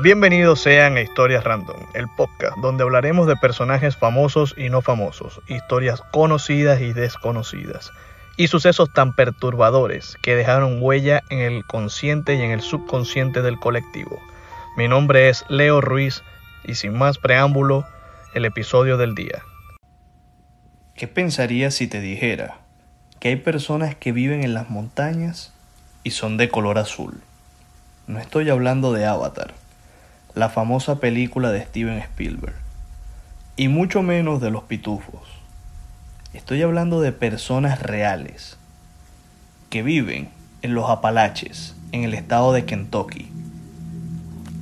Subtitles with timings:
[0.00, 5.40] Bienvenidos sean a Historias Random, el podcast donde hablaremos de personajes famosos y no famosos,
[5.48, 7.90] historias conocidas y desconocidas,
[8.36, 13.58] y sucesos tan perturbadores que dejaron huella en el consciente y en el subconsciente del
[13.58, 14.20] colectivo.
[14.76, 16.22] Mi nombre es Leo Ruiz
[16.62, 17.84] y sin más preámbulo,
[18.34, 19.42] el episodio del día.
[20.94, 22.58] ¿Qué pensarías si te dijera
[23.18, 25.52] que hay personas que viven en las montañas
[26.04, 27.20] y son de color azul?
[28.06, 29.54] No estoy hablando de Avatar
[30.34, 32.54] la famosa película de Steven Spielberg,
[33.56, 35.22] y mucho menos de los pitufos.
[36.34, 38.58] Estoy hablando de personas reales
[39.70, 40.28] que viven
[40.62, 43.28] en los Apalaches, en el estado de Kentucky.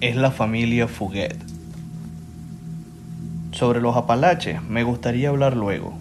[0.00, 1.36] Es la familia Fuguet.
[3.52, 5.98] Sobre los Apalaches me gustaría hablar luego,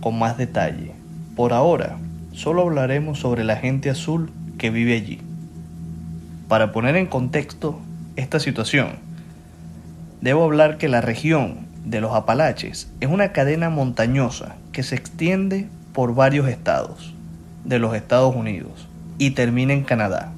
[0.00, 0.94] con más detalle.
[1.36, 1.98] Por ahora,
[2.32, 5.20] solo hablaremos sobre la gente azul que vive allí.
[6.48, 7.80] Para poner en contexto
[8.16, 8.96] esta situación,
[10.20, 15.68] debo hablar que la región de los Apalaches es una cadena montañosa que se extiende
[15.92, 17.14] por varios estados
[17.64, 20.32] de los Estados Unidos y termina en Canadá.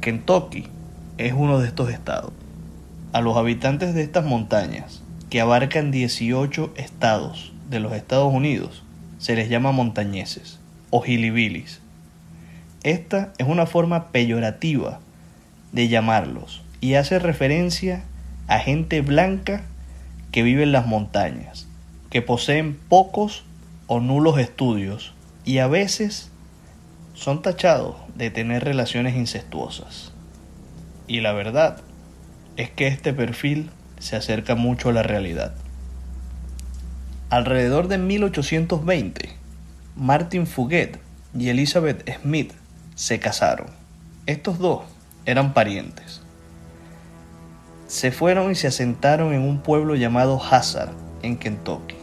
[0.00, 0.68] Kentucky
[1.18, 2.32] es uno de estos estados.
[3.12, 8.82] A los habitantes de estas montañas, que abarcan 18 estados de los Estados Unidos,
[9.18, 10.58] se les llama montañeses
[10.90, 11.80] o gilibilis.
[12.82, 15.00] Esta es una forma peyorativa
[15.72, 18.04] de llamarlos y hace referencia
[18.46, 19.62] a gente blanca
[20.32, 21.66] que vive en las montañas,
[22.10, 23.44] que poseen pocos
[23.86, 25.14] o nulos estudios
[25.46, 26.30] y a veces
[27.14, 30.12] son tachados de tener relaciones incestuosas.
[31.08, 31.78] Y la verdad
[32.58, 35.54] es que este perfil se acerca mucho a la realidad.
[37.30, 39.30] Alrededor de 1820,
[39.96, 40.98] Martin Fuguet
[41.34, 42.52] y Elizabeth Smith
[42.94, 43.68] se casaron.
[44.26, 44.82] Estos dos
[45.24, 46.23] eran parientes.
[47.94, 50.90] Se fueron y se asentaron en un pueblo llamado Hazard,
[51.22, 51.94] en Kentucky.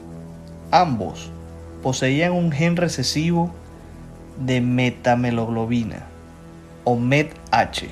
[0.72, 1.29] Ambos
[1.84, 3.52] poseían un gen recesivo
[4.40, 6.06] de metameloglobina
[6.85, 7.90] o MET-H.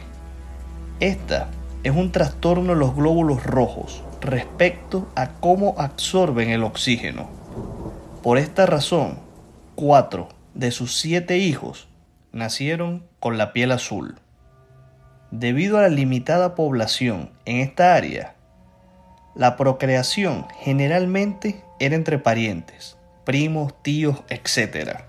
[1.01, 1.49] Esta
[1.83, 7.27] es un trastorno en los glóbulos rojos respecto a cómo absorben el oxígeno.
[8.23, 9.19] Por esta razón,
[9.75, 11.89] cuatro de sus siete hijos
[12.31, 14.15] nacieron con la piel azul.
[15.31, 18.33] Debido a la limitada población en esta área,
[19.35, 25.01] la procreación generalmente era entre parientes, primos, tíos, etc.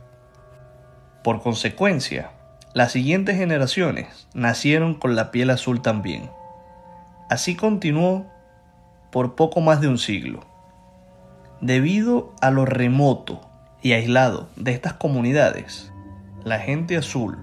[1.24, 2.32] Por consecuencia,
[2.74, 6.30] las siguientes generaciones nacieron con la piel azul también.
[7.30, 8.26] Así continuó
[9.10, 10.44] por poco más de un siglo.
[11.62, 13.40] Debido a lo remoto
[13.80, 15.90] y aislado de estas comunidades,
[16.44, 17.38] la gente azul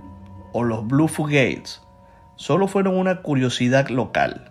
[0.54, 1.82] o los Blue Fugates
[2.38, 4.50] solo fueron una curiosidad local.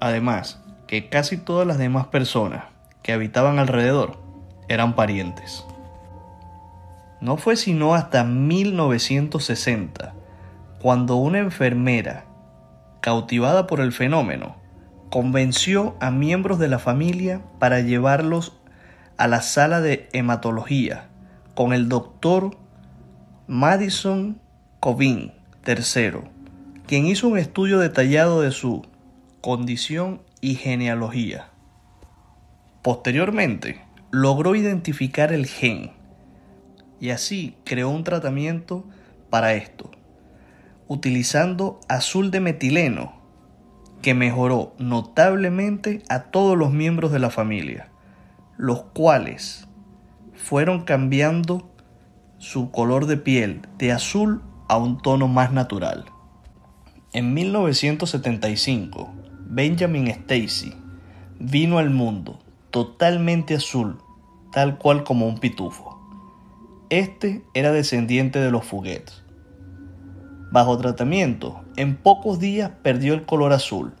[0.00, 2.64] Además, que casi todas las demás personas
[3.02, 4.18] que habitaban alrededor
[4.68, 5.64] eran parientes.
[7.20, 10.14] No fue sino hasta 1960
[10.80, 12.26] cuando una enfermera,
[13.00, 14.56] cautivada por el fenómeno,
[15.08, 18.60] convenció a miembros de la familia para llevarlos
[19.16, 21.08] a la sala de hematología
[21.54, 22.58] con el doctor
[23.46, 24.40] Madison
[24.80, 25.32] Covin
[25.66, 26.33] III,
[26.86, 28.82] quien hizo un estudio detallado de su
[29.40, 31.48] condición y genealogía.
[32.82, 33.80] Posteriormente,
[34.10, 35.92] logró identificar el gen
[37.00, 38.84] y así creó un tratamiento
[39.30, 39.90] para esto,
[40.86, 43.14] utilizando azul de metileno
[44.02, 47.88] que mejoró notablemente a todos los miembros de la familia,
[48.58, 49.66] los cuales
[50.34, 51.74] fueron cambiando
[52.36, 56.04] su color de piel de azul a un tono más natural.
[57.14, 59.08] En 1975,
[59.46, 60.74] Benjamin Stacy
[61.38, 62.40] vino al mundo
[62.72, 63.98] totalmente azul,
[64.50, 65.96] tal cual como un pitufo.
[66.90, 69.22] Este era descendiente de los Fuguets.
[70.50, 73.92] Bajo tratamiento, en pocos días perdió el color azul,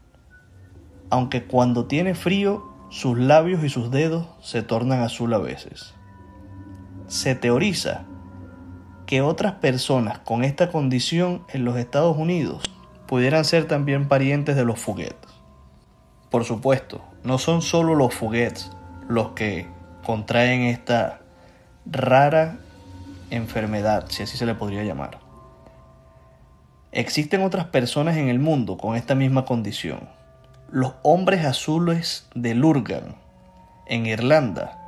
[1.08, 5.94] aunque cuando tiene frío, sus labios y sus dedos se tornan azul a veces.
[7.06, 8.06] Se teoriza
[9.06, 12.73] que otras personas con esta condición en los Estados Unidos
[13.06, 15.16] pudieran ser también parientes de los Fuguets.
[16.30, 18.70] Por supuesto, no son solo los Fuguets
[19.08, 19.66] los que
[20.04, 21.20] contraen esta
[21.86, 22.56] rara
[23.30, 25.18] enfermedad, si así se le podría llamar.
[26.92, 30.08] Existen otras personas en el mundo con esta misma condición.
[30.70, 33.16] Los hombres azules de Lurgan,
[33.86, 34.78] en Irlanda.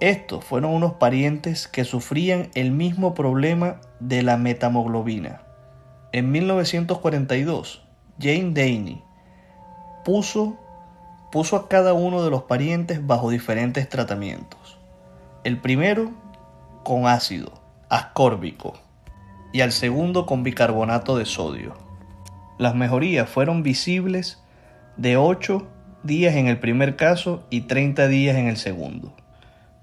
[0.00, 5.42] Estos fueron unos parientes que sufrían el mismo problema de la metamoglobina.
[6.10, 7.82] En 1942,
[8.18, 9.02] Jane Daney
[10.06, 10.56] puso,
[11.30, 14.78] puso a cada uno de los parientes bajo diferentes tratamientos.
[15.44, 16.10] El primero
[16.82, 17.52] con ácido
[17.90, 18.74] ascórbico
[19.52, 21.74] y al segundo con bicarbonato de sodio.
[22.56, 24.42] Las mejorías fueron visibles
[24.96, 25.66] de 8
[26.04, 29.12] días en el primer caso y 30 días en el segundo.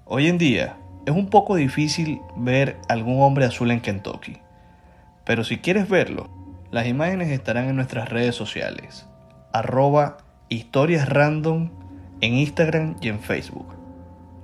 [0.04, 0.76] Hoy en día
[1.06, 4.38] es un poco difícil ver algún hombre azul en Kentucky,
[5.26, 6.30] pero si quieres verlo,
[6.70, 9.06] las imágenes estarán en nuestras redes sociales,
[9.52, 10.16] arroba
[10.48, 11.70] historias random
[12.20, 13.74] en Instagram y en Facebook.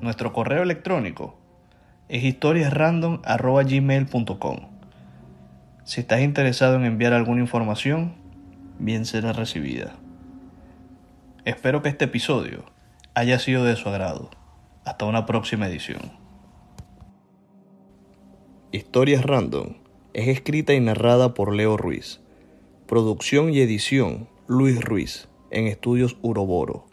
[0.01, 1.39] Nuestro correo electrónico
[2.09, 4.57] es historiasrandom.gmail.com.
[5.85, 8.15] Si estás interesado en enviar alguna información,
[8.81, 9.93] bien será recibida.
[11.45, 12.65] Espero que este episodio
[13.15, 14.31] haya sido de su agrado.
[14.85, 16.01] Hasta una próxima edición.
[18.73, 19.82] Historias Random
[20.15, 22.21] es escrita y narrada por Leo Ruiz.
[22.87, 26.87] Producción y edición Luis Ruiz en Estudios Uroboro.